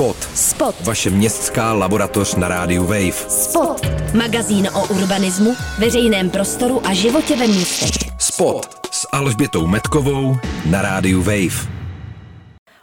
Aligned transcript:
Spot. 0.00 0.16
Spot. 0.34 0.74
Vaše 0.84 1.10
městská 1.10 1.72
laboratoř 1.72 2.34
na 2.34 2.48
rádiu 2.48 2.82
Wave. 2.82 3.12
Spot. 3.12 3.86
Magazín 4.14 4.68
o 4.74 4.94
urbanismu, 4.94 5.54
veřejném 5.78 6.30
prostoru 6.30 6.86
a 6.86 6.94
životě 6.94 7.36
ve 7.36 7.46
městech. 7.46 8.12
Spot 8.18 8.86
s 8.90 9.08
Alžbětou 9.12 9.66
Metkovou 9.66 10.36
na 10.70 10.82
rádiu 10.82 11.22
Wave. 11.22 11.70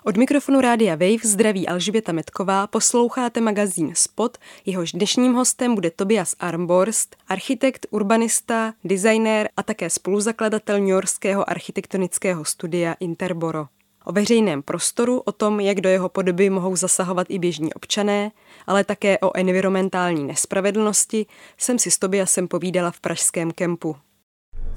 Od 0.03 0.17
mikrofonu 0.17 0.61
Rádia 0.61 0.95
Wave 0.95 1.23
zdraví 1.23 1.67
Alžběta 1.67 2.11
Metková, 2.11 2.67
posloucháte 2.67 3.41
magazín 3.41 3.91
Spot, 3.93 4.37
jehož 4.65 4.91
dnešním 4.91 5.33
hostem 5.33 5.75
bude 5.75 5.91
Tobias 5.91 6.35
Armborst, 6.39 7.15
architekt, 7.27 7.85
urbanista, 7.89 8.73
designér 8.83 9.49
a 9.57 9.63
také 9.63 9.89
spoluzakladatel 9.89 10.87
Yorkského 10.87 11.49
architektonického 11.49 12.45
studia 12.45 12.95
Interboro. 12.99 13.67
O 14.09 14.11
veřejném 14.11 14.61
prostoru, 14.61 15.19
o 15.19 15.31
tom, 15.31 15.59
jak 15.59 15.81
do 15.81 15.89
jeho 15.89 16.09
podoby 16.09 16.49
mohou 16.49 16.75
zasahovat 16.75 17.27
i 17.29 17.39
běžní 17.39 17.73
občané, 17.73 18.31
ale 18.67 18.83
také 18.83 19.19
o 19.19 19.37
environmentální 19.37 20.23
nespravedlnosti, 20.23 21.25
jsem 21.57 21.79
si 21.79 21.91
s 21.91 21.97
Tobiasem 21.99 22.47
povídala 22.47 22.91
v 22.91 22.99
pražském 22.99 23.51
kempu. 23.51 23.95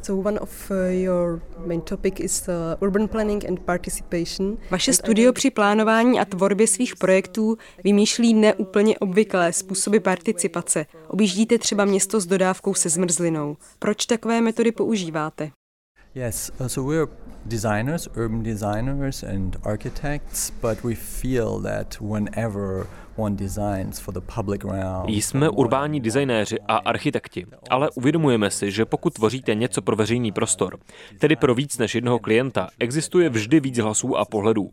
So 0.03 0.29
one 0.29 0.41
of 0.41 0.73
your 0.89 1.43
main 1.67 1.81
topic 1.81 2.15
is 2.19 2.49
urban 2.81 3.09
planning 3.09 3.45
and 3.45 3.61
participation. 3.61 4.59
Vaše 4.71 4.93
studio 4.93 5.33
při 5.33 5.51
plánování 5.51 6.21
a 6.21 6.25
tvorbě 6.25 6.67
svých 6.67 6.97
projektů 6.97 7.59
vymýšlí 7.85 8.35
neúplně 8.35 8.99
obvyklé 8.99 9.53
způsoby 9.53 9.99
participace. 9.99 10.87
Objíždíte 11.09 11.59
třeba 11.59 11.85
město 11.85 12.21
s 12.21 12.27
dodávkou 12.27 12.75
se 12.75 12.89
zmrzlinou. 12.89 13.57
Proč 13.79 14.07
takové 14.07 14.41
metody 14.41 14.73
používáte? 14.73 15.51
Yes, 16.15 16.51
uh, 16.61 16.67
so 16.67 16.93
we're 16.93 17.09
designers, 17.47 18.09
urban 18.17 18.43
designers 18.43 19.23
and 19.23 19.57
architects, 19.63 20.53
but 20.63 20.85
we 20.85 20.95
feel 20.95 21.61
that 21.63 22.01
whenever 22.01 22.87
jsme 25.09 25.49
urbání 25.49 26.01
designéři 26.01 26.57
a 26.69 26.77
architekti, 26.77 27.47
ale 27.71 27.91
uvědomujeme 27.91 28.51
si, 28.51 28.71
že 28.71 28.85
pokud 28.85 29.15
tvoříte 29.15 29.55
něco 29.55 29.83
pro 29.83 29.97
veřejný 29.97 30.33
prostor, 30.33 30.79
tedy 31.19 31.37
pro 31.37 31.55
víc 31.55 31.79
než 31.79 31.95
jednoho 31.95 32.19
klienta, 32.19 32.69
existuje 32.79 33.29
vždy 33.29 33.61
víc 33.61 33.79
hlasů 33.79 34.17
a 34.17 34.25
pohledů. 34.25 34.71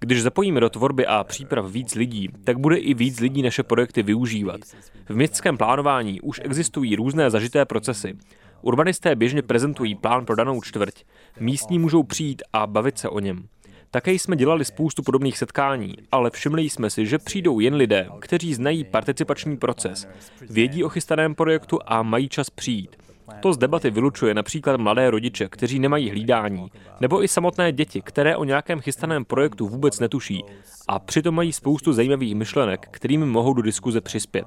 Když 0.00 0.22
zapojíme 0.22 0.60
do 0.60 0.70
tvorby 0.70 1.06
a 1.06 1.24
příprav 1.24 1.72
víc 1.72 1.94
lidí, 1.94 2.28
tak 2.44 2.58
bude 2.58 2.76
i 2.76 2.94
víc 2.94 3.20
lidí 3.20 3.42
naše 3.42 3.62
projekty 3.62 4.02
využívat. 4.02 4.60
V 5.08 5.16
městském 5.16 5.56
plánování 5.56 6.20
už 6.20 6.40
existují 6.44 6.96
různé 6.96 7.30
zažité 7.30 7.64
procesy. 7.64 8.14
Urbanisté 8.62 9.16
běžně 9.16 9.42
prezentují 9.42 9.94
plán 9.94 10.26
pro 10.26 10.36
danou 10.36 10.62
čtvrť. 10.62 11.04
Místní 11.40 11.78
můžou 11.78 12.02
přijít 12.02 12.42
a 12.52 12.66
bavit 12.66 12.98
se 12.98 13.08
o 13.08 13.20
něm. 13.20 13.48
Také 13.90 14.12
jsme 14.12 14.36
dělali 14.36 14.64
spoustu 14.64 15.02
podobných 15.02 15.38
setkání, 15.38 15.94
ale 16.12 16.30
všimli 16.30 16.62
jsme 16.62 16.90
si, 16.90 17.06
že 17.06 17.18
přijdou 17.18 17.60
jen 17.60 17.74
lidé, 17.74 18.08
kteří 18.20 18.54
znají 18.54 18.84
participační 18.84 19.56
proces, 19.56 20.08
vědí 20.50 20.84
o 20.84 20.88
chystaném 20.88 21.34
projektu 21.34 21.78
a 21.86 22.02
mají 22.02 22.28
čas 22.28 22.50
přijít. 22.50 22.96
To 23.40 23.52
z 23.52 23.58
debaty 23.58 23.90
vylučuje 23.90 24.34
například 24.34 24.80
mladé 24.80 25.10
rodiče, 25.10 25.48
kteří 25.48 25.78
nemají 25.78 26.10
hlídání, 26.10 26.70
nebo 27.00 27.24
i 27.24 27.28
samotné 27.28 27.72
děti, 27.72 28.02
které 28.02 28.36
o 28.36 28.44
nějakém 28.44 28.80
chystaném 28.80 29.24
projektu 29.24 29.68
vůbec 29.68 30.00
netuší 30.00 30.44
a 30.88 30.98
přitom 30.98 31.34
mají 31.34 31.52
spoustu 31.52 31.92
zajímavých 31.92 32.34
myšlenek, 32.34 32.86
kterými 32.90 33.26
mohou 33.26 33.54
do 33.54 33.62
diskuze 33.62 34.00
přispět. 34.00 34.46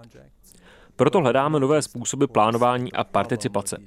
Proto 0.96 1.20
hledáme 1.20 1.60
nové 1.60 1.82
způsoby 1.82 2.26
plánování 2.26 2.94
a 2.94 3.04
participace. 3.04 3.78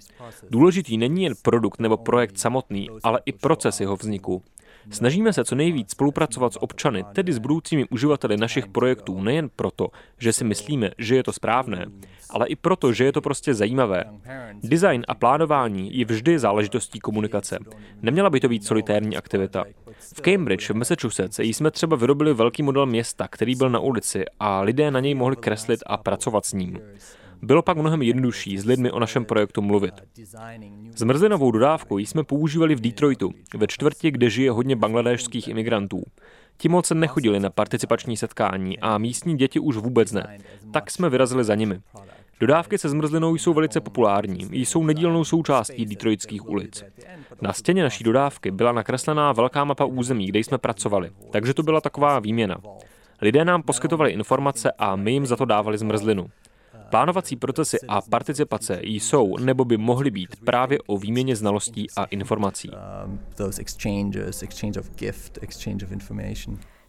Důležitý 0.50 0.98
není 0.98 1.24
jen 1.24 1.34
produkt 1.42 1.80
nebo 1.80 1.96
projekt 1.96 2.38
samotný, 2.38 2.88
ale 3.02 3.20
i 3.26 3.32
proces 3.32 3.80
jeho 3.80 3.96
vzniku. 3.96 4.42
Snažíme 4.90 5.32
se 5.32 5.44
co 5.44 5.54
nejvíc 5.54 5.90
spolupracovat 5.90 6.52
s 6.52 6.62
občany, 6.62 7.04
tedy 7.12 7.32
s 7.32 7.38
budoucími 7.38 7.84
uživateli 7.90 8.36
našich 8.36 8.66
projektů, 8.66 9.20
nejen 9.20 9.50
proto, 9.56 9.88
že 10.18 10.32
si 10.32 10.44
myslíme, 10.44 10.90
že 10.98 11.16
je 11.16 11.22
to 11.22 11.32
správné, 11.32 11.86
ale 12.30 12.46
i 12.46 12.56
proto, 12.56 12.92
že 12.92 13.04
je 13.04 13.12
to 13.12 13.20
prostě 13.20 13.54
zajímavé. 13.54 14.04
Design 14.62 15.02
a 15.08 15.14
plánování 15.14 15.98
je 15.98 16.04
vždy 16.04 16.38
záležitostí 16.38 17.00
komunikace. 17.00 17.58
Neměla 18.02 18.30
by 18.30 18.40
to 18.40 18.48
být 18.48 18.64
solitérní 18.64 19.16
aktivita. 19.16 19.64
V 20.14 20.20
Cambridge 20.20 20.70
v 20.70 20.74
Massachusetts 20.74 21.38
jsme 21.38 21.70
třeba 21.70 21.96
vyrobili 21.96 22.34
velký 22.34 22.62
model 22.62 22.86
města, 22.86 23.28
který 23.28 23.54
byl 23.54 23.70
na 23.70 23.80
ulici 23.80 24.24
a 24.40 24.60
lidé 24.60 24.90
na 24.90 25.00
něj 25.00 25.14
mohli 25.14 25.36
kreslit 25.36 25.80
a 25.86 25.96
pracovat 25.96 26.46
s 26.46 26.52
ním. 26.52 26.78
Bylo 27.42 27.62
pak 27.62 27.76
mnohem 27.76 28.02
jednodušší 28.02 28.58
s 28.58 28.64
lidmi 28.64 28.90
o 28.90 29.00
našem 29.00 29.24
projektu 29.24 29.62
mluvit. 29.62 29.94
Zmrzlinovou 30.96 31.50
dodávku 31.50 31.98
jsme 31.98 32.24
používali 32.24 32.74
v 32.74 32.80
Detroitu, 32.80 33.30
ve 33.56 33.66
čtvrti, 33.66 34.10
kde 34.10 34.30
žije 34.30 34.50
hodně 34.50 34.76
bangladéšských 34.76 35.48
imigrantů. 35.48 36.02
Ti 36.56 36.68
moc 36.68 36.90
nechodili 36.90 37.40
na 37.40 37.50
participační 37.50 38.16
setkání 38.16 38.78
a 38.78 38.98
místní 38.98 39.36
děti 39.36 39.60
už 39.60 39.76
vůbec 39.76 40.12
ne. 40.12 40.38
Tak 40.72 40.90
jsme 40.90 41.10
vyrazili 41.10 41.44
za 41.44 41.54
nimi. 41.54 41.80
Dodávky 42.40 42.78
se 42.78 42.88
zmrzlinou 42.88 43.34
jsou 43.36 43.54
velice 43.54 43.80
populární, 43.80 44.48
jsou 44.52 44.84
nedílnou 44.84 45.24
součástí 45.24 45.86
detroitských 45.86 46.48
ulic. 46.48 46.84
Na 47.40 47.52
stěně 47.52 47.82
naší 47.82 48.04
dodávky 48.04 48.50
byla 48.50 48.72
nakreslená 48.72 49.32
velká 49.32 49.64
mapa 49.64 49.84
území, 49.84 50.26
kde 50.26 50.38
jsme 50.38 50.58
pracovali, 50.58 51.10
takže 51.30 51.54
to 51.54 51.62
byla 51.62 51.80
taková 51.80 52.18
výměna. 52.18 52.56
Lidé 53.22 53.44
nám 53.44 53.62
poskytovali 53.62 54.10
informace 54.10 54.72
a 54.78 54.96
my 54.96 55.12
jim 55.12 55.26
za 55.26 55.36
to 55.36 55.44
dávali 55.44 55.78
zmrzlinu. 55.78 56.30
Plánovací 56.90 57.36
procesy 57.36 57.78
a 57.88 58.00
participace 58.00 58.80
jsou 58.82 59.36
nebo 59.36 59.64
by 59.64 59.76
mohly 59.76 60.10
být 60.10 60.36
právě 60.44 60.78
o 60.86 60.98
výměně 60.98 61.36
znalostí 61.36 61.86
a 61.96 62.04
informací. 62.04 62.70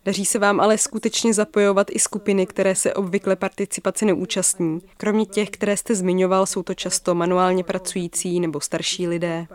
Daří 0.09 0.25
se 0.25 0.39
vám 0.39 0.59
ale 0.59 0.77
skutečně 0.77 1.33
zapojovat 1.33 1.87
i 1.91 1.99
skupiny, 1.99 2.45
které 2.45 2.75
se 2.75 2.93
obvykle 2.93 3.35
participaci 3.35 4.05
neúčastní. 4.05 4.79
Kromě 4.97 5.25
těch, 5.25 5.49
které 5.49 5.77
jste 5.77 5.95
zmiňoval, 5.95 6.45
jsou 6.45 6.63
to 6.63 6.73
často 6.73 7.15
manuálně 7.15 7.63
pracující 7.63 8.39
nebo 8.39 8.61
starší 8.61 9.07
lidé. 9.07 9.47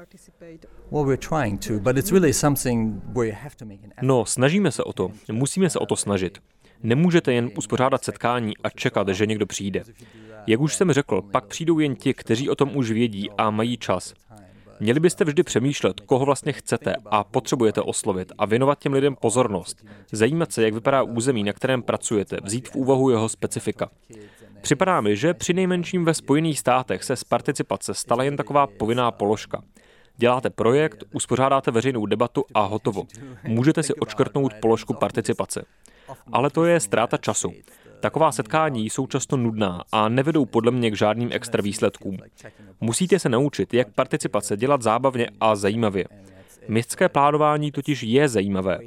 No, 4.02 4.26
snažíme 4.26 4.72
se 4.72 4.82
o 4.84 4.92
to. 4.92 5.10
Musíme 5.32 5.70
se 5.70 5.78
o 5.78 5.86
to 5.86 5.96
snažit. 5.96 6.38
Nemůžete 6.82 7.32
jen 7.32 7.50
uspořádat 7.56 8.04
setkání 8.04 8.56
a 8.64 8.70
čekat, 8.70 9.08
že 9.08 9.26
někdo 9.26 9.46
přijde. 9.46 9.82
Jak 10.46 10.60
už 10.60 10.74
jsem 10.74 10.92
řekl, 10.92 11.22
pak 11.22 11.46
přijdou 11.46 11.78
jen 11.78 11.96
ti, 11.96 12.14
kteří 12.14 12.50
o 12.50 12.54
tom 12.54 12.76
už 12.76 12.90
vědí 12.90 13.30
a 13.38 13.50
mají 13.50 13.76
čas. 13.76 14.14
Měli 14.80 15.00
byste 15.00 15.24
vždy 15.24 15.42
přemýšlet, 15.42 16.00
koho 16.00 16.24
vlastně 16.24 16.52
chcete 16.52 16.94
a 17.06 17.24
potřebujete 17.24 17.80
oslovit 17.80 18.32
a 18.38 18.46
věnovat 18.46 18.78
těm 18.78 18.92
lidem 18.92 19.16
pozornost. 19.16 19.84
Zajímat 20.12 20.52
se, 20.52 20.62
jak 20.62 20.74
vypadá 20.74 21.02
území, 21.02 21.44
na 21.44 21.52
kterém 21.52 21.82
pracujete, 21.82 22.36
vzít 22.44 22.68
v 22.68 22.76
úvahu 22.76 23.10
jeho 23.10 23.28
specifika. 23.28 23.90
Připadá 24.60 25.00
mi, 25.00 25.16
že 25.16 25.34
při 25.34 25.52
nejmenším 25.52 26.04
ve 26.04 26.14
Spojených 26.14 26.58
státech 26.58 27.04
se 27.04 27.16
z 27.16 27.24
participace 27.24 27.94
stala 27.94 28.24
jen 28.24 28.36
taková 28.36 28.66
povinná 28.66 29.10
položka. 29.10 29.62
Děláte 30.16 30.50
projekt, 30.50 31.04
uspořádáte 31.12 31.70
veřejnou 31.70 32.06
debatu 32.06 32.44
a 32.54 32.62
hotovo. 32.62 33.02
Můžete 33.44 33.82
si 33.82 33.94
odškrtnout 33.94 34.54
položku 34.54 34.94
participace. 34.94 35.64
Ale 36.32 36.50
to 36.50 36.64
je 36.64 36.80
ztráta 36.80 37.16
času. 37.16 37.52
Taková 38.04 38.32
setkání 38.32 38.90
jsou 38.90 39.06
často 39.06 39.36
nudná 39.36 39.82
a 39.92 40.08
nevedou 40.08 40.44
podle 40.44 40.70
mě 40.72 40.90
k 40.90 40.96
žádným 40.96 41.28
extra 41.32 41.62
výsledkům. 41.62 42.18
Musíte 42.80 43.18
se 43.18 43.28
naučit, 43.28 43.74
jak 43.74 43.92
participace 43.94 44.56
dělat 44.56 44.82
zábavně 44.82 45.30
a 45.40 45.56
zajímavě. 45.56 46.04
Městské 46.68 47.08
plánování 47.08 47.72
totiž 47.72 48.02
je 48.02 48.28
zajímavé. 48.28 48.78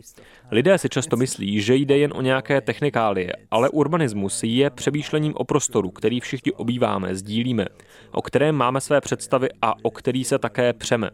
Lidé 0.51 0.77
si 0.77 0.89
často 0.89 1.17
myslí, 1.17 1.61
že 1.61 1.75
jde 1.75 1.97
jen 1.97 2.13
o 2.15 2.21
nějaké 2.21 2.61
technikálie, 2.61 3.33
ale 3.51 3.69
urbanismus 3.69 4.43
je 4.43 4.69
přemýšlením 4.69 5.33
o 5.35 5.43
prostoru, 5.43 5.91
který 5.91 6.19
všichni 6.19 6.51
obýváme, 6.51 7.15
sdílíme, 7.15 7.65
o 8.11 8.21
kterém 8.21 8.55
máme 8.55 8.81
své 8.81 9.01
představy 9.01 9.49
a 9.61 9.73
o 9.81 9.91
který 9.91 10.23
se 10.23 10.39
také 10.39 10.73
přeme. 10.73 11.09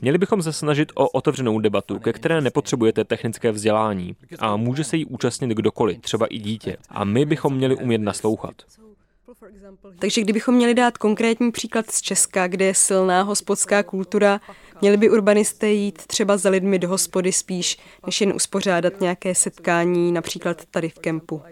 Měli 0.00 0.18
bychom 0.18 0.42
se 0.42 0.52
snažit 0.52 0.92
o 0.94 1.08
otevřenou 1.08 1.58
debatu, 1.58 1.98
ke 1.98 2.12
které 2.12 2.40
nepotřebujete 2.40 3.04
technické 3.04 3.52
vzdělání 3.52 4.16
a 4.38 4.56
může 4.56 4.84
se 4.84 4.96
jí 4.96 5.06
účastnit 5.06 5.50
kdokoliv, 5.50 6.00
třeba 6.00 6.26
i 6.26 6.38
dítě. 6.38 6.76
A 6.88 7.04
my 7.04 7.24
bychom 7.24 7.54
měli 7.54 7.76
umět 7.76 7.98
naslouchat. 7.98 8.54
Takže 9.98 10.20
kdybychom 10.20 10.54
měli 10.54 10.74
dát 10.74 10.98
konkrétní 10.98 11.52
příklad 11.52 11.90
z 11.90 12.00
Česka, 12.00 12.46
kde 12.46 12.64
je 12.64 12.74
silná 12.74 13.22
hospodská 13.22 13.82
kultura, 13.82 14.40
měli 14.80 14.96
by 14.96 15.10
urbanisté 15.10 15.68
jít 15.68 16.06
třeba 16.06 16.36
za 16.36 16.50
lidmi 16.50 16.78
do 16.78 16.88
hospody 16.88 17.32
spíš, 17.32 17.78
než 18.06 18.20
jen 18.20 18.32
uspořádat 18.32 19.00
nějaké 19.00 19.34
setkání, 19.34 20.12
například 20.12 20.64
tady 20.64 20.88
v 20.88 20.98
kempu. 20.98 21.42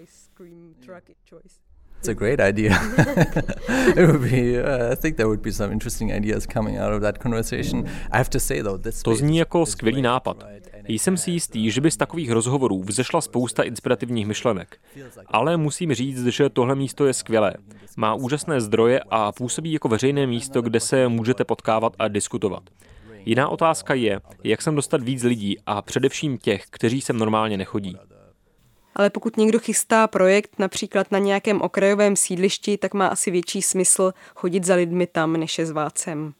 It's 2.04 2.10
a 2.10 2.14
great 2.14 2.40
idea. 2.40 2.72
it 3.96 4.06
would 4.06 4.30
be, 4.30 4.62
uh, 4.62 4.92
I 4.92 4.96
think 4.96 5.16
there 5.16 5.26
would 5.26 5.40
be 5.40 5.52
some 5.52 5.72
interesting 5.72 6.12
ideas 6.12 6.46
coming 6.46 6.78
out 6.78 6.92
of 6.92 7.00
that 7.02 7.18
conversation. 7.18 7.86
I 8.10 8.18
have 8.18 8.28
to 8.30 8.40
say 8.40 8.62
though, 8.62 8.82
this 8.82 9.02
To 9.02 9.14
zní 9.14 9.38
jako 9.38 9.66
skvělý 9.66 10.02
nápad. 10.02 10.44
Jsem 10.88 11.16
si 11.16 11.30
jistý, 11.30 11.70
že 11.70 11.80
by 11.80 11.90
z 11.90 11.96
takových 11.96 12.30
rozhovorů 12.30 12.82
vzešla 12.82 13.20
spousta 13.20 13.62
inspirativních 13.62 14.26
myšlenek. 14.26 14.76
Ale 15.26 15.56
musím 15.56 15.94
říct, 15.94 16.26
že 16.26 16.48
tohle 16.48 16.74
místo 16.74 17.06
je 17.06 17.12
skvělé. 17.12 17.54
Má 17.96 18.14
úžasné 18.14 18.60
zdroje 18.60 19.00
a 19.10 19.32
působí 19.32 19.72
jako 19.72 19.88
veřejné 19.88 20.26
místo, 20.26 20.62
kde 20.62 20.80
se 20.80 21.08
můžete 21.08 21.44
potkávat 21.44 21.92
a 21.98 22.08
diskutovat. 22.08 22.62
Jiná 23.26 23.48
otázka 23.48 23.94
je, 23.94 24.20
jak 24.44 24.62
sem 24.62 24.74
dostat 24.74 25.02
víc 25.02 25.22
lidí 25.22 25.56
a 25.66 25.82
především 25.82 26.38
těch, 26.38 26.64
kteří 26.70 27.00
sem 27.00 27.18
normálně 27.18 27.56
nechodí. 27.56 27.96
Ale 28.94 29.10
pokud 29.10 29.36
někdo 29.36 29.58
chystá 29.58 30.06
projekt 30.06 30.58
například 30.58 31.12
na 31.12 31.18
nějakém 31.18 31.62
okrajovém 31.62 32.16
sídlišti, 32.16 32.78
tak 32.78 32.94
má 32.94 33.06
asi 33.06 33.30
větší 33.30 33.62
smysl 33.62 34.12
chodit 34.34 34.64
za 34.64 34.74
lidmi 34.74 35.06
tam, 35.06 35.32
než 35.32 35.58
je 35.58 35.66
zvácem. 35.66 36.34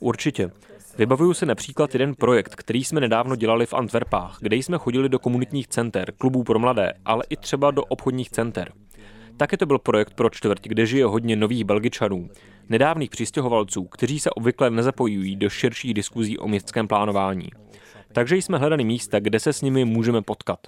Určitě. 0.00 0.50
Vybavuju 0.98 1.34
si 1.34 1.46
například 1.46 1.94
jeden 1.94 2.14
projekt, 2.14 2.54
který 2.54 2.84
jsme 2.84 3.00
nedávno 3.00 3.36
dělali 3.36 3.66
v 3.66 3.74
Antwerpách, 3.74 4.38
kde 4.40 4.56
jsme 4.56 4.78
chodili 4.78 5.08
do 5.08 5.18
komunitních 5.18 5.68
center, 5.68 6.12
klubů 6.18 6.44
pro 6.44 6.58
mladé, 6.58 6.92
ale 7.04 7.24
i 7.30 7.36
třeba 7.36 7.70
do 7.70 7.84
obchodních 7.84 8.30
center. 8.30 8.72
Také 9.36 9.56
to 9.56 9.66
byl 9.66 9.78
projekt 9.78 10.14
pro 10.14 10.30
čtvrť, 10.30 10.68
kde 10.68 10.86
žije 10.86 11.04
hodně 11.04 11.36
nových 11.36 11.64
Belgičanů, 11.64 12.28
nedávných 12.68 13.10
přistěhovalců, 13.10 13.84
kteří 13.84 14.20
se 14.20 14.30
obvykle 14.30 14.70
nezapojují 14.70 15.36
do 15.36 15.50
širších 15.50 15.94
diskuzí 15.94 16.38
o 16.38 16.48
městském 16.48 16.88
plánování. 16.88 17.48
Takže 18.12 18.36
jsme 18.36 18.58
hledali 18.58 18.84
místa, 18.84 19.20
kde 19.20 19.40
se 19.40 19.52
s 19.52 19.62
nimi 19.62 19.84
můžeme 19.84 20.22
potkat. 20.22 20.58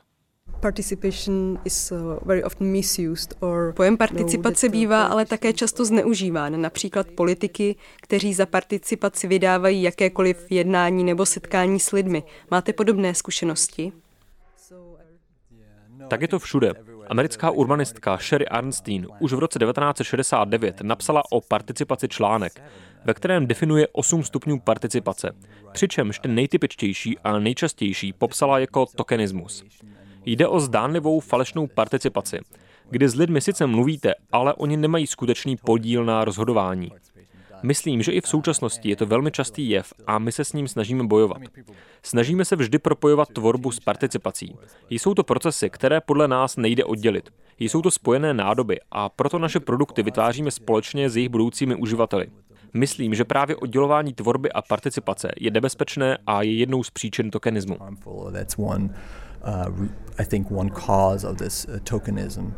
Uh, 3.40 3.72
Pojem 3.74 3.96
participace 3.96 4.68
bývá 4.68 5.04
ale 5.04 5.26
také 5.26 5.52
často 5.52 5.84
zneužíván, 5.84 6.60
například 6.60 7.06
politiky, 7.10 7.76
kteří 8.02 8.34
za 8.34 8.46
participaci 8.46 9.26
vydávají 9.26 9.82
jakékoliv 9.82 10.46
jednání 10.50 11.04
nebo 11.04 11.26
setkání 11.26 11.80
s 11.80 11.92
lidmi. 11.92 12.22
Máte 12.50 12.72
podobné 12.72 13.14
zkušenosti? 13.14 13.92
Tak 16.08 16.22
je 16.22 16.28
to 16.28 16.38
všude. 16.38 16.72
Americká 17.08 17.50
urbanistka 17.50 18.18
Sherry 18.18 18.48
Arnstein 18.48 19.06
už 19.20 19.32
v 19.32 19.38
roce 19.38 19.58
1969 19.58 20.80
napsala 20.80 21.22
o 21.30 21.40
participaci 21.40 22.08
článek, 22.08 22.62
ve 23.04 23.14
kterém 23.14 23.46
definuje 23.46 23.88
8 23.92 24.22
stupňů 24.24 24.60
participace, 24.60 25.30
přičemž 25.72 26.18
ten 26.18 26.34
nejtypičtější 26.34 27.18
a 27.18 27.38
nejčastější 27.38 28.12
popsala 28.12 28.58
jako 28.58 28.86
tokenismus. 28.86 29.64
Jde 30.26 30.48
o 30.48 30.60
zdánlivou 30.60 31.20
falešnou 31.20 31.66
participaci, 31.66 32.38
kdy 32.90 33.08
s 33.08 33.14
lidmi 33.14 33.40
sice 33.40 33.66
mluvíte, 33.66 34.14
ale 34.32 34.54
oni 34.54 34.76
nemají 34.76 35.06
skutečný 35.06 35.56
podíl 35.56 36.04
na 36.04 36.24
rozhodování. 36.24 36.90
Myslím, 37.62 38.02
že 38.02 38.12
i 38.12 38.20
v 38.20 38.28
současnosti 38.28 38.88
je 38.88 38.96
to 38.96 39.06
velmi 39.06 39.30
častý 39.30 39.68
jev 39.68 39.92
a 40.06 40.18
my 40.18 40.32
se 40.32 40.44
s 40.44 40.52
ním 40.52 40.68
snažíme 40.68 41.04
bojovat. 41.04 41.38
Snažíme 42.02 42.44
se 42.44 42.56
vždy 42.56 42.78
propojovat 42.78 43.28
tvorbu 43.28 43.72
s 43.72 43.80
participací. 43.80 44.56
Jsou 44.90 45.14
to 45.14 45.24
procesy, 45.24 45.70
které 45.70 46.00
podle 46.00 46.28
nás 46.28 46.56
nejde 46.56 46.84
oddělit. 46.84 47.30
Jsou 47.58 47.82
to 47.82 47.90
spojené 47.90 48.34
nádoby 48.34 48.80
a 48.90 49.08
proto 49.08 49.38
naše 49.38 49.60
produkty 49.60 50.02
vytváříme 50.02 50.50
společně 50.50 51.10
s 51.10 51.16
jejich 51.16 51.28
budoucími 51.28 51.74
uživateli. 51.74 52.26
Myslím, 52.74 53.14
že 53.14 53.24
právě 53.24 53.56
oddělování 53.56 54.12
tvorby 54.12 54.52
a 54.52 54.62
participace 54.62 55.32
je 55.40 55.50
nebezpečné 55.50 56.18
a 56.26 56.42
je 56.42 56.54
jednou 56.54 56.82
z 56.82 56.90
příčin 56.90 57.30
tokenismu. 57.30 57.76
Uh, 59.46 59.88
I 60.18 60.24
think 60.24 60.50
one 60.50 60.70
cause 60.70 61.28
of 61.28 61.36
this 61.36 61.66
uh, 61.68 61.78
tokenism. 61.84 62.54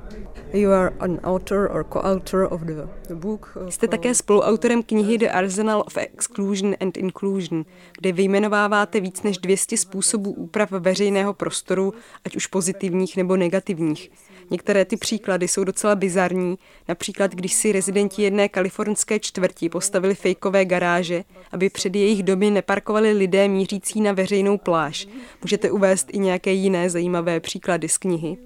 You 0.53 0.73
are 0.73 0.93
an 1.01 1.19
author 1.25 1.67
or 1.67 1.85
co-author 1.85 2.45
of 2.45 2.61
the, 2.61 2.89
the 3.09 3.15
book. 3.15 3.57
Uh, 3.57 3.69
Jste 3.69 3.89
také 3.89 4.15
spoluautorem 4.15 4.83
knihy 4.83 5.19
The 5.19 5.31
Arsenal 5.31 5.85
of 5.87 5.97
Exclusion 5.97 6.75
and 6.81 6.97
Inclusion, 6.97 7.65
kde 7.99 8.13
vyjmenováváte 8.13 9.01
víc 9.01 9.23
než 9.23 9.39
200 9.39 9.77
způsobů 9.77 10.33
úprav 10.33 10.71
veřejného 10.71 11.35
prostoru, 11.35 11.95
ať 12.25 12.37
už 12.37 12.47
pozitivních 12.47 13.17
nebo 13.17 13.37
negativních. 13.37 14.11
Některé 14.51 14.85
ty 14.85 14.97
příklady 14.97 15.49
jsou 15.49 15.65
docela 15.65 15.95
bizarní, 15.95 16.59
například 16.89 17.35
když 17.35 17.55
si 17.55 17.73
rezidenti 17.73 18.23
jedné 18.23 18.49
kalifornské 18.49 19.19
čtvrti 19.19 19.69
postavili 19.69 20.15
fejkové 20.15 20.65
garáže, 20.65 21.25
aby 21.53 21.71
před 21.71 21.95
jejich 21.95 22.23
domy 22.23 22.51
neparkovali 22.51 23.13
lidé 23.13 23.49
mířící 23.49 24.01
na 24.01 24.13
veřejnou 24.13 24.59
pláž. 24.59 25.09
Můžete 25.43 25.71
uvést 25.71 26.09
i 26.13 26.19
nějaké 26.19 26.53
jiné 26.53 26.76
zajímavé 26.91 27.41
příklady 27.41 27.89
z 27.89 27.99
knihy? 27.99 28.37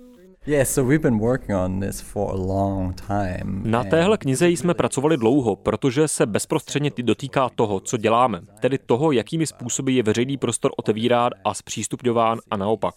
Na 3.46 3.84
téhle 3.84 4.18
knize 4.18 4.48
jsme 4.48 4.74
pracovali 4.74 5.16
dlouho, 5.16 5.56
protože 5.56 6.08
se 6.08 6.26
bezprostředně 6.26 6.90
dotýká 7.02 7.48
toho, 7.54 7.80
co 7.80 7.96
děláme, 7.96 8.40
tedy 8.60 8.78
toho, 8.78 9.12
jakými 9.12 9.46
způsoby 9.46 9.96
je 9.96 10.02
veřejný 10.02 10.36
prostor 10.36 10.70
otevírán 10.76 11.30
a 11.44 11.54
zpřístupňován 11.54 12.38
a 12.50 12.56
naopak. 12.56 12.94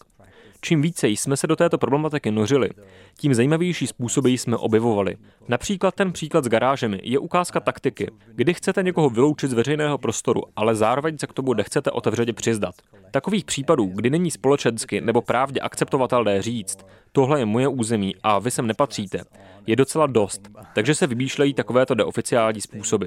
Čím 0.65 0.81
více 0.81 1.07
jsme 1.07 1.37
se 1.37 1.47
do 1.47 1.55
této 1.55 1.77
problematiky 1.77 2.31
nořili, 2.31 2.69
tím 3.17 3.33
zajímavější 3.33 3.87
způsoby 3.87 4.33
jsme 4.33 4.57
objevovali. 4.57 5.17
Například 5.47 5.95
ten 5.95 6.11
příklad 6.11 6.43
s 6.43 6.47
garážemi 6.47 6.99
je 7.03 7.19
ukázka 7.19 7.59
taktiky, 7.59 8.07
kdy 8.27 8.53
chcete 8.53 8.83
někoho 8.83 9.09
vyloučit 9.09 9.51
z 9.51 9.53
veřejného 9.53 9.97
prostoru, 9.97 10.41
ale 10.55 10.75
zároveň 10.75 11.17
se 11.17 11.27
k 11.27 11.33
tomu 11.33 11.53
nechcete 11.53 11.91
otevřeně 11.91 12.33
přizdat. 12.33 12.75
Takových 13.11 13.45
případů, 13.45 13.85
kdy 13.85 14.09
není 14.09 14.31
společensky 14.31 15.01
nebo 15.01 15.21
právně 15.21 15.61
akceptovatelné 15.61 16.41
říct, 16.41 16.77
tohle 17.11 17.39
je 17.39 17.45
moje 17.45 17.67
území 17.67 18.15
a 18.23 18.39
vy 18.39 18.51
sem 18.51 18.67
nepatříte, 18.67 19.21
je 19.67 19.75
docela 19.75 20.07
dost, 20.07 20.49
takže 20.75 20.95
se 20.95 21.07
vymýšlejí 21.07 21.53
takovéto 21.53 21.95
neoficiální 21.95 22.61
způsoby. 22.61 23.05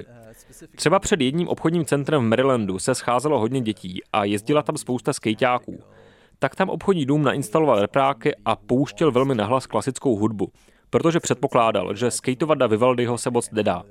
Třeba 0.75 0.99
před 0.99 1.21
jedním 1.21 1.47
obchodním 1.47 1.85
centrem 1.85 2.21
v 2.21 2.27
Marylandu 2.27 2.79
se 2.79 2.95
scházelo 2.95 3.39
hodně 3.39 3.61
dětí 3.61 4.01
a 4.13 4.23
jezdila 4.23 4.61
tam 4.61 4.77
spousta 4.77 5.13
skejťáků 5.13 5.83
tak 6.39 6.55
tam 6.55 6.69
obchodní 6.69 7.05
dům 7.05 7.23
nainstaloval 7.23 7.81
repráky 7.81 8.35
a 8.45 8.55
pouštěl 8.55 9.11
velmi 9.11 9.35
nahlas 9.35 9.67
klasickou 9.67 10.15
hudbu, 10.15 10.51
protože 10.89 11.19
předpokládal, 11.19 11.95
že 11.95 12.11
skateovat 12.11 12.57
na 12.57 12.67
Vivaldiho 12.67 13.17
se 13.17 13.29
moc 13.29 13.51
nedá. 13.51 13.83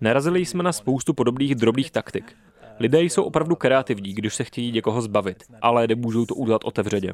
Narazili 0.00 0.46
jsme 0.46 0.62
na 0.62 0.72
spoustu 0.72 1.14
podobných 1.14 1.54
drobných 1.54 1.90
taktik. 1.90 2.36
Lidé 2.80 3.02
jsou 3.02 3.22
opravdu 3.22 3.56
kreativní, 3.56 4.14
když 4.14 4.34
se 4.34 4.44
chtějí 4.44 4.72
někoho 4.72 5.02
zbavit, 5.02 5.42
ale 5.62 5.86
nemůžou 5.86 6.26
to 6.26 6.34
udělat 6.34 6.64
otevřeně. 6.64 7.12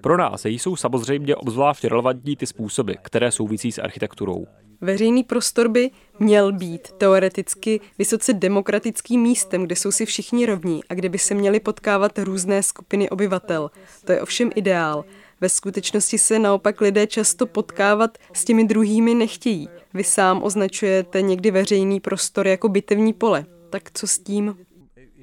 Pro 0.00 0.16
nás 0.16 0.44
jsou 0.44 0.76
samozřejmě 0.76 1.36
obzvlášť 1.36 1.84
relevantní 1.84 2.36
ty 2.36 2.46
způsoby, 2.46 2.92
které 3.02 3.30
souvisí 3.30 3.72
s 3.72 3.78
architekturou. 3.78 4.46
Veřejný 4.80 5.24
prostor 5.24 5.68
by 5.68 5.90
měl 6.18 6.52
být 6.52 6.92
teoreticky 6.92 7.80
vysoce 7.98 8.32
demokratickým 8.32 9.20
místem, 9.20 9.62
kde 9.62 9.76
jsou 9.76 9.92
si 9.92 10.06
všichni 10.06 10.46
rovní 10.46 10.84
a 10.88 10.94
kde 10.94 11.08
by 11.08 11.18
se 11.18 11.34
měly 11.34 11.60
potkávat 11.60 12.18
různé 12.18 12.62
skupiny 12.62 13.10
obyvatel. 13.10 13.70
To 14.04 14.12
je 14.12 14.22
ovšem 14.22 14.50
ideál. 14.54 15.04
Ve 15.40 15.48
skutečnosti 15.48 16.18
se 16.18 16.38
naopak 16.38 16.80
lidé 16.80 17.06
často 17.06 17.46
potkávat 17.46 18.18
s 18.32 18.44
těmi 18.44 18.64
druhými 18.64 19.14
nechtějí. 19.14 19.68
Vy 19.94 20.04
sám 20.04 20.42
označujete 20.42 21.22
někdy 21.22 21.50
veřejný 21.50 22.00
prostor 22.00 22.46
jako 22.46 22.68
bitevní 22.68 23.12
pole. 23.12 23.44
Tak 23.70 23.82
co 23.94 24.06
s 24.06 24.18
tím? 24.18 24.56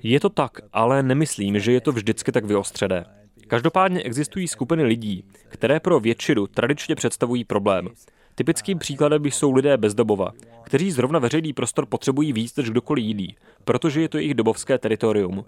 Je 0.04 0.20
to 0.20 0.30
tak, 0.30 0.52
ale 0.74 1.04
nemyslím, 1.04 1.60
že 1.60 1.72
je 1.72 1.82
to 1.82 1.92
vždycky 1.92 2.32
tak 2.32 2.46
vyostřené. 2.46 3.06
Každopádně 3.48 4.04
existují 4.04 4.48
skupiny 4.48 4.84
lidí, 4.84 5.26
které 5.50 5.80
pro 5.80 6.00
většinu 6.00 6.48
tradičně 6.48 6.96
představují 6.96 7.44
problém. 7.44 7.90
Typickým 8.36 8.80
příkladem 8.80 9.26
jsou 9.26 9.52
lidé 9.52 9.78
bezdomova, 9.78 10.32
kteří 10.64 10.92
zrovna 10.92 11.20
veřejný 11.20 11.54
prostor 11.54 11.86
potřebují 11.86 12.34
víc 12.34 12.56
než 12.56 12.70
kdokoliv 12.70 13.06
jiný, 13.06 13.36
protože 13.64 14.02
je 14.02 14.10
to 14.10 14.18
jejich 14.18 14.34
dobovské 14.34 14.78
teritorium. 14.78 15.46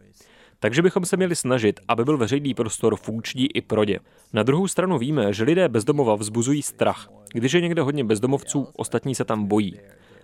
Takže 0.60 0.82
bychom 0.82 1.06
se 1.06 1.18
měli 1.18 1.36
snažit, 1.36 1.80
aby 1.88 2.06
byl 2.06 2.18
veřejný 2.18 2.54
prostor 2.54 2.96
funkční 2.96 3.56
i 3.56 3.62
pro 3.62 3.84
ně. 3.84 4.00
Na 4.34 4.44
druhou 4.44 4.68
stranu 4.68 4.98
víme, 4.98 5.34
že 5.34 5.44
lidé 5.44 5.70
bezdomova 5.70 6.16
vzbuzují 6.16 6.62
strach. 6.62 7.10
Když 7.34 7.54
je 7.54 7.62
někde 7.62 7.82
hodně 7.82 8.04
bezdomovců, 8.04 8.68
ostatní 8.76 9.16
se 9.16 9.26
tam 9.26 9.46
bojí. 9.46 9.80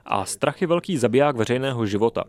A 0.06 0.26
strach 0.26 0.62
je 0.62 0.68
velký 0.68 0.98
zabiják 0.98 1.36
veřejného 1.36 1.86
života. 1.86 2.24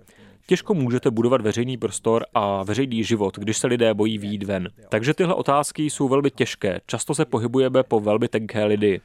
Těžko 0.46 0.74
můžete 0.74 1.10
budovat 1.10 1.40
veřejný 1.40 1.76
prostor 1.76 2.24
a 2.34 2.62
veřejný 2.62 3.04
život, 3.04 3.38
když 3.38 3.58
se 3.58 3.66
lidé 3.66 3.94
bojí 3.94 4.18
výjít 4.18 4.42
ven. 4.42 4.68
Takže 4.88 5.14
tyhle 5.14 5.34
otázky 5.34 5.82
jsou 5.82 6.08
velmi 6.08 6.30
těžké. 6.30 6.80
Často 6.86 7.14
se 7.14 7.24
pohybujeme 7.24 7.82
po 7.82 8.00
velmi 8.00 8.28
tenké 8.28 8.64
lidi. 8.64 9.00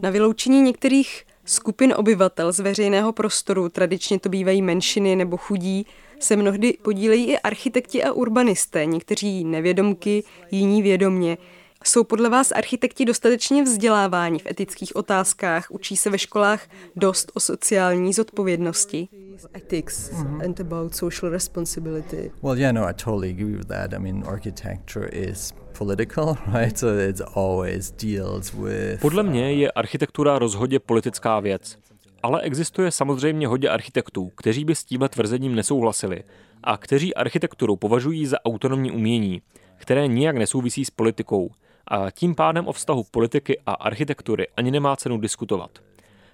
Na 0.00 0.10
vyloučení 0.10 0.62
některých 0.62 1.24
skupin 1.44 1.94
obyvatel 1.96 2.52
z 2.52 2.60
veřejného 2.60 3.12
prostoru, 3.12 3.68
tradičně 3.68 4.20
to 4.20 4.28
bývají 4.28 4.62
menšiny 4.62 5.16
nebo 5.16 5.36
chudí, 5.36 5.86
se 6.18 6.36
mnohdy 6.36 6.78
podílejí 6.82 7.26
i 7.30 7.38
architekti 7.38 8.04
a 8.04 8.12
urbanisté, 8.12 8.86
někteří 8.86 9.44
nevědomky, 9.44 10.24
jiní 10.50 10.82
vědomně. 10.82 11.36
Jsou 11.84 12.04
podle 12.04 12.28
vás 12.28 12.52
architekti 12.52 13.04
dostatečně 13.04 13.62
vzděláváni 13.62 14.38
v 14.38 14.46
etických 14.46 14.96
otázkách? 14.96 15.66
Učí 15.70 15.96
se 15.96 16.10
ve 16.10 16.18
školách 16.18 16.68
dost 16.96 17.32
o 17.34 17.40
sociální 17.40 18.12
zodpovědnosti? 18.12 19.08
Ethics 19.54 20.10
mm-hmm. 20.10 20.44
and 20.44 20.60
about 20.60 20.94
social 20.94 21.32
responsibility. 21.32 22.30
Well, 22.42 22.58
yeah, 22.58 22.74
no, 22.74 22.84
I 22.84 22.94
totally 22.94 23.30
agree 23.30 23.56
with 23.56 23.66
that. 23.66 23.92
I 23.92 23.98
mean, 23.98 24.24
architecture 24.26 25.08
is 25.08 25.54
political, 25.78 26.36
right? 26.60 26.78
So 26.78 27.00
it 27.08 27.20
always 27.34 27.90
deals 27.90 28.54
with... 28.54 29.00
Podle 29.00 29.22
mě 29.22 29.52
je 29.52 29.70
architektura 29.70 30.38
rozhodně 30.38 30.78
politická 30.78 31.40
věc. 31.40 31.78
Ale 32.22 32.40
existuje 32.40 32.90
samozřejmě 32.90 33.46
hodně 33.46 33.68
architektů, 33.68 34.32
kteří 34.36 34.64
by 34.64 34.74
s 34.74 34.84
tímhle 34.84 35.08
tvrzením 35.08 35.54
nesouhlasili 35.54 36.22
a 36.62 36.76
kteří 36.76 37.14
architekturu 37.14 37.76
považují 37.76 38.26
za 38.26 38.44
autonomní 38.44 38.90
umění, 38.90 39.42
které 39.76 40.06
nijak 40.06 40.36
nesouvisí 40.36 40.84
s 40.84 40.90
politikou 40.90 41.50
a 41.88 42.10
tím 42.10 42.34
pádem 42.34 42.66
o 42.66 42.72
vztahu 42.72 43.04
politiky 43.10 43.58
a 43.66 43.72
architektury 43.72 44.46
ani 44.56 44.70
nemá 44.70 44.96
cenu 44.96 45.18
diskutovat. 45.18 45.70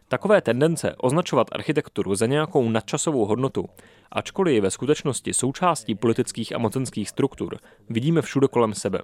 Takové 0.09 0.41
tendence 0.41 0.95
označovat 0.99 1.47
architekturu 1.53 2.15
za 2.15 2.27
nějakou 2.27 2.69
nadčasovou 2.69 3.25
hodnotu, 3.25 3.69
ačkoliv 4.13 4.55
je 4.55 4.61
ve 4.61 4.71
skutečnosti 4.71 5.35
součástí 5.35 5.95
politických 5.95 6.55
a 6.55 6.59
mocenských 6.59 7.09
struktur, 7.09 7.59
vidíme 7.91 8.23
všude 8.23 8.49
kolem 8.49 8.75
sebe. 8.75 9.01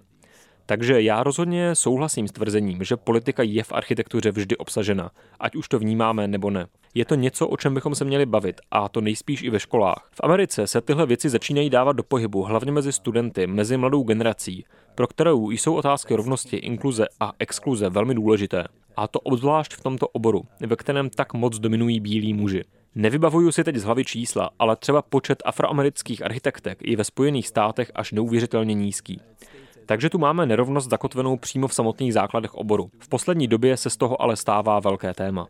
Takže 0.67 1.03
já 1.03 1.23
rozhodně 1.23 1.75
souhlasím 1.75 2.29
s 2.29 2.33
tvrzením, 2.33 2.85
že 2.85 2.97
politika 2.97 3.43
je 3.43 3.65
v 3.65 3.73
architektuře 3.73 4.31
vždy 4.31 4.57
obsažena, 4.57 5.11
ať 5.41 5.57
už 5.57 5.69
to 5.69 5.79
vnímáme 5.79 6.29
nebo 6.29 6.51
ne. 6.51 6.67
Je 6.95 7.05
to 7.05 7.15
něco, 7.15 7.49
o 7.49 7.57
čem 7.57 7.75
bychom 7.75 7.95
se 7.95 8.05
měli 8.05 8.27
bavit, 8.27 8.61
a 8.71 8.89
to 8.89 9.01
nejspíš 9.01 9.43
i 9.43 9.51
ve 9.51 9.61
školách. 9.61 10.09
V 10.13 10.21
Americe 10.23 10.67
se 10.67 10.81
tyhle 10.81 11.07
věci 11.07 11.29
začínají 11.29 11.71
dávat 11.71 11.93
do 11.93 12.03
pohybu, 12.03 12.43
hlavně 12.43 12.73
mezi 12.73 12.93
studenty, 12.93 13.47
mezi 13.47 13.77
mladou 13.77 14.03
generací, 14.03 14.65
pro 15.01 15.07
kterou 15.07 15.51
jsou 15.51 15.75
otázky 15.75 16.15
rovnosti, 16.15 16.57
inkluze 16.57 17.07
a 17.21 17.33
exkluze 17.39 17.89
velmi 17.89 18.15
důležité. 18.15 18.65
A 18.97 19.09
to 19.09 19.21
obzvlášť 19.21 19.75
v 19.75 19.81
tomto 19.81 20.09
oboru, 20.09 20.43
ve 20.67 20.77
kterém 20.77 21.11
tak 21.11 21.35
moc 21.35 21.59
dominují 21.59 22.01
bílí 22.01 22.35
muži. 22.35 22.65
Nevybavuju 22.95 23.53
si 23.53 23.65
teď 23.65 23.77
z 23.77 23.85
hlavy 23.85 24.05
čísla, 24.05 24.51
ale 24.59 24.77
třeba 24.77 25.03
počet 25.03 25.43
afroamerických 25.45 26.25
architektek 26.25 26.79
je 26.83 26.97
ve 26.97 27.05
Spojených 27.05 27.49
státech 27.49 27.91
až 27.95 28.13
neuvěřitelně 28.13 28.75
nízký. 28.75 29.21
Takže 29.87 30.11
tu 30.11 30.19
máme 30.19 30.47
nerovnost 30.47 30.91
zakotvenou 30.91 31.37
přímo 31.37 31.69
v 31.69 31.75
samotných 31.75 32.13
základech 32.15 32.55
oboru. 32.55 32.91
V 32.99 33.09
poslední 33.09 33.49
době 33.49 33.77
se 33.77 33.91
z 33.91 33.97
toho 33.97 34.23
ale 34.23 34.37
stává 34.37 34.81
velké 34.81 35.15
téma. 35.15 35.49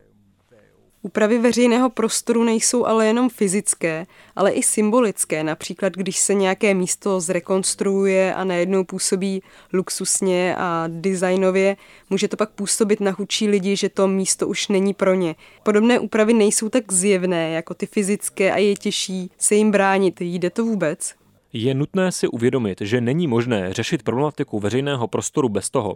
Úpravy 1.03 1.37
veřejného 1.37 1.89
prostoru 1.89 2.43
nejsou 2.43 2.85
ale 2.85 3.07
jenom 3.07 3.29
fyzické, 3.29 4.05
ale 4.35 4.51
i 4.51 4.63
symbolické. 4.63 5.43
Například, 5.43 5.93
když 5.93 6.19
se 6.19 6.33
nějaké 6.33 6.73
místo 6.73 7.19
zrekonstruuje 7.19 8.33
a 8.33 8.43
najednou 8.43 8.83
působí 8.83 9.43
luxusně 9.73 10.55
a 10.57 10.85
designově, 10.87 11.77
může 12.09 12.27
to 12.27 12.37
pak 12.37 12.49
působit 12.49 12.99
na 12.99 13.11
chudší 13.11 13.47
lidi, 13.47 13.75
že 13.75 13.89
to 13.89 14.07
místo 14.07 14.47
už 14.47 14.67
není 14.67 14.93
pro 14.93 15.13
ně. 15.13 15.35
Podobné 15.63 15.99
úpravy 15.99 16.33
nejsou 16.33 16.69
tak 16.69 16.93
zjevné 16.93 17.51
jako 17.51 17.73
ty 17.73 17.85
fyzické 17.85 18.51
a 18.51 18.57
je 18.57 18.75
těžší 18.75 19.31
se 19.37 19.55
jim 19.55 19.71
bránit. 19.71 20.21
Jde 20.21 20.49
to 20.49 20.65
vůbec? 20.65 21.13
Je 21.53 21.73
nutné 21.73 22.11
si 22.11 22.27
uvědomit, 22.27 22.81
že 22.81 23.01
není 23.01 23.27
možné 23.27 23.73
řešit 23.73 24.03
problematiku 24.03 24.59
veřejného 24.59 25.07
prostoru 25.07 25.49
bez 25.49 25.69
toho, 25.69 25.95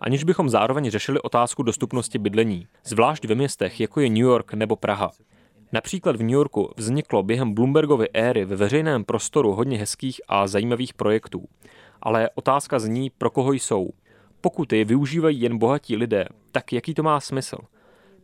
aniž 0.00 0.24
bychom 0.24 0.50
zároveň 0.50 0.90
řešili 0.90 1.20
otázku 1.20 1.62
dostupnosti 1.62 2.18
bydlení, 2.18 2.66
zvlášť 2.84 3.24
ve 3.24 3.34
městech, 3.34 3.80
jako 3.80 4.00
je 4.00 4.08
New 4.08 4.18
York 4.18 4.54
nebo 4.54 4.76
Praha. 4.76 5.10
Například 5.72 6.16
v 6.16 6.22
New 6.22 6.30
Yorku 6.30 6.70
vzniklo 6.76 7.22
během 7.22 7.54
Bloombergovy 7.54 8.08
éry 8.12 8.44
ve 8.44 8.56
veřejném 8.56 9.04
prostoru 9.04 9.52
hodně 9.52 9.78
hezkých 9.78 10.20
a 10.28 10.46
zajímavých 10.46 10.94
projektů. 10.94 11.44
Ale 12.02 12.30
otázka 12.34 12.78
zní, 12.78 13.10
pro 13.10 13.30
koho 13.30 13.52
jsou. 13.52 13.90
Pokud 14.40 14.72
je 14.72 14.84
využívají 14.84 15.40
jen 15.40 15.58
bohatí 15.58 15.96
lidé, 15.96 16.24
tak 16.52 16.72
jaký 16.72 16.94
to 16.94 17.02
má 17.02 17.20
smysl? 17.20 17.56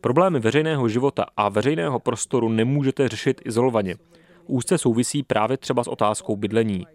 Problémy 0.01 0.39
veřejného 0.39 0.89
života 0.89 1.25
a 1.37 1.49
veřejného 1.49 1.99
prostoru 1.99 2.49
nemůžete 2.49 3.07
řešit 3.07 3.41
izolovaně. 3.45 3.95
Úzce 4.47 4.77
souvisí 4.77 5.23
právě 5.23 5.57
třeba 5.57 5.83
s 5.83 5.87
otázkou 5.87 6.35
bydlení. 6.35 6.85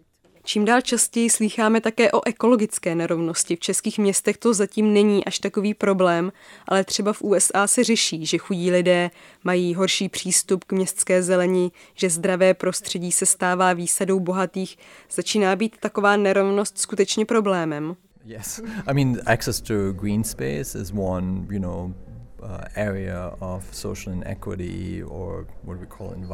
Čím 0.49 0.65
dál 0.65 0.81
častěji 0.81 1.31
slýcháme 1.31 1.81
také 1.81 2.13
o 2.13 2.27
ekologické 2.27 2.95
nerovnosti. 2.95 3.57
V 3.57 3.61
českých 3.61 3.99
městech 3.99 4.37
to 4.37 4.55
zatím 4.55 4.93
není 4.93 5.25
až 5.25 5.39
takový 5.39 5.75
problém, 5.75 6.33
ale 6.69 6.85
třeba 6.85 7.13
v 7.13 7.23
USA 7.23 7.67
se 7.67 7.85
řeší, 7.85 8.27
že 8.27 8.39
chudí 8.39 8.71
lidé 8.71 9.11
mají 9.45 9.75
horší 9.75 10.09
přístup 10.09 10.65
k 10.65 10.73
městské 10.73 11.23
zelení, 11.23 11.73
že 11.95 12.11
zdravé 12.11 12.55
prostředí 12.55 13.13
se 13.13 13.27
stává 13.27 13.73
výsadou 13.73 14.21
bohatých. 14.21 14.79
Začíná 15.11 15.57
být 15.57 15.77
taková 15.81 16.17
nerovnost 16.17 16.79
skutečně 16.79 17.25
problémem. 17.27 17.97
Yes, 18.25 18.61
I 18.87 18.95
mean 18.95 19.21
access 19.27 19.61
to 19.61 19.93
green 19.93 20.25
space 20.25 20.81
is 20.81 20.93
one, 20.97 21.47
you 21.51 21.59
know, 21.59 21.95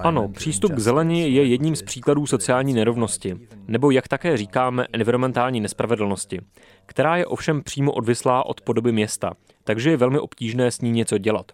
ano, 0.02 0.28
přístup 0.28 0.72
k 0.72 0.78
zelení 0.78 1.34
je 1.34 1.44
jedním 1.44 1.76
z 1.76 1.82
příkladů 1.82 2.26
sociální 2.26 2.74
nerovnosti, 2.74 3.36
nebo 3.68 3.90
jak 3.90 4.08
také 4.08 4.36
říkáme, 4.36 4.86
environmentální 4.92 5.60
nespravedlnosti, 5.60 6.40
která 6.86 7.16
je 7.16 7.26
ovšem 7.26 7.62
přímo 7.62 7.92
odvislá 7.92 8.46
od 8.46 8.60
podoby 8.60 8.92
města, 8.92 9.32
takže 9.64 9.90
je 9.90 9.96
velmi 9.96 10.18
obtížné 10.18 10.70
s 10.70 10.80
ní 10.80 10.90
něco 10.90 11.18
dělat. 11.18 11.52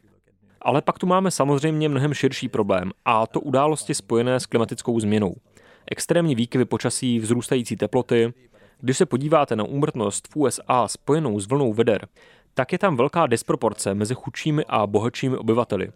Ale 0.63 0.83
pak 0.83 0.99
tu 0.99 1.07
máme 1.07 1.31
samozřejmě 1.31 1.89
mnohem 1.89 2.15
širší 2.15 2.49
problém, 2.49 2.91
a 3.05 3.27
to 3.27 3.41
události 3.41 3.95
spojené 3.95 4.41
s 4.41 4.47
klimatickou 4.47 5.01
změnou. 5.01 5.35
Extrémní 5.91 6.35
výkyvy 6.35 6.65
počasí, 6.65 7.19
vzrůstající 7.19 7.77
teploty. 7.77 8.33
Když 8.81 8.99
se 8.99 9.07
podíváte 9.07 9.57
na 9.57 9.65
úmrtnost 9.65 10.29
v 10.29 10.37
USA 10.37 10.89
spojenou 10.89 11.41
s 11.41 11.49
vlnou 11.49 11.73
veder, 11.73 12.09
tak 12.59 12.73
je 12.73 12.79
tam 12.79 12.97
velká 12.97 13.27
disproporce 13.27 13.95
mezi 13.95 14.15
chudšími 14.15 14.65
a 14.69 14.87
bohatšími 14.87 15.37
obyvateli. 15.37 15.93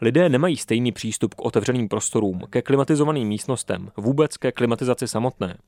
Lidé 0.00 0.28
nemají 0.28 0.56
stejný 0.56 0.92
přístup 0.92 1.34
k 1.34 1.40
otevřeným 1.40 1.88
prostorům, 1.88 2.40
ke 2.50 2.62
klimatizovaným 2.62 3.28
místnostem, 3.28 3.90
vůbec 3.96 4.36
ke 4.36 4.52
klimatizaci 4.52 5.08
samotné. 5.08 5.58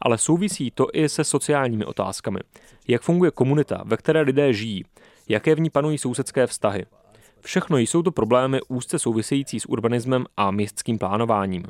Ale 0.00 0.18
souvisí 0.18 0.70
to 0.70 0.86
i 0.92 1.08
se 1.08 1.24
sociálními 1.24 1.84
otázkami. 1.84 2.40
Jak 2.88 3.02
funguje 3.02 3.30
komunita, 3.30 3.82
ve 3.86 3.96
které 3.96 4.20
lidé 4.20 4.52
žijí, 4.52 4.84
jaké 5.28 5.54
v 5.54 5.60
ní 5.60 5.70
panují 5.70 5.98
sousedské 5.98 6.46
vztahy. 6.46 6.86
Všechno 7.40 7.78
jsou 7.78 8.02
to 8.02 8.12
problémy 8.12 8.60
úzce 8.68 8.98
související 8.98 9.60
s 9.60 9.68
urbanismem 9.68 10.26
a 10.36 10.50
městským 10.50 10.98
plánováním. 10.98 11.64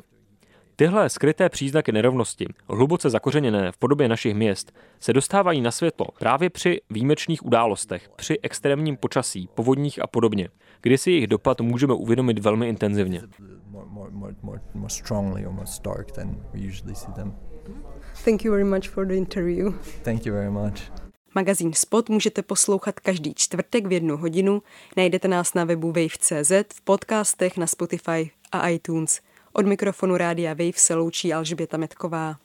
Tyhle 0.83 1.09
skryté 1.09 1.49
příznaky 1.49 1.91
nerovnosti, 1.91 2.45
hluboce 2.69 3.09
zakořeněné 3.09 3.71
v 3.71 3.77
podobě 3.77 4.07
našich 4.07 4.35
měst, 4.35 4.71
se 4.99 5.13
dostávají 5.13 5.61
na 5.61 5.71
světlo 5.71 6.07
právě 6.19 6.49
při 6.49 6.81
výjimečných 6.89 7.45
událostech, 7.45 8.09
při 8.15 8.39
extrémním 8.41 8.97
počasí, 8.97 9.49
povodních 9.55 10.01
a 10.01 10.07
podobně, 10.07 10.49
kdy 10.81 10.97
si 10.97 11.11
jejich 11.11 11.27
dopad 11.27 11.61
můžeme 11.61 11.93
uvědomit 11.93 12.39
velmi 12.39 12.69
intenzivně. 12.69 13.21
Thank 18.25 18.45
you 18.45 18.51
very 18.51 18.63
much 18.63 18.89
for 18.89 19.05
the 19.07 19.15
interview. 19.15 19.73
Thank 20.01 20.25
you 20.25 20.33
very 20.33 20.49
much. 20.49 20.91
Magazín 21.35 21.73
Spot 21.73 22.09
můžete 22.09 22.41
poslouchat 22.41 22.99
každý 22.99 23.33
čtvrtek 23.33 23.87
v 23.87 23.91
jednu 23.91 24.17
hodinu. 24.17 24.61
Najdete 24.97 25.27
nás 25.27 25.53
na 25.53 25.63
webu 25.63 25.87
wave.cz, 25.87 26.51
v 26.51 26.81
podcastech 26.83 27.57
na 27.57 27.67
Spotify 27.67 28.31
a 28.51 28.69
iTunes. 28.69 29.21
Od 29.55 29.65
mikrofonu 29.65 30.17
Rádia 30.17 30.53
Wave 30.53 30.71
se 30.75 30.95
loučí 30.95 31.33
Alžběta 31.33 31.77
Metková. 31.77 32.35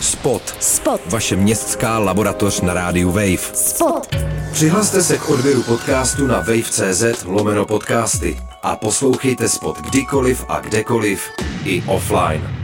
Spot. 0.00 0.56
Spot. 0.60 1.00
Vaše 1.06 1.36
městská 1.36 1.98
laboratoř 1.98 2.60
na 2.60 2.74
rádiu 2.74 3.10
Wave. 3.10 3.54
Spot. 3.54 4.16
Přihlaste 4.52 5.02
se 5.02 5.18
k 5.18 5.28
odběru 5.28 5.62
podcastu 5.62 6.26
na 6.26 6.36
wave.cz 6.36 7.24
lomeno 7.24 7.66
podcasty 7.66 8.36
a 8.62 8.76
poslouchejte 8.76 9.48
Spot 9.48 9.78
kdykoliv 9.80 10.44
a 10.48 10.60
kdekoliv 10.60 11.30
i 11.64 11.82
offline. 11.86 12.63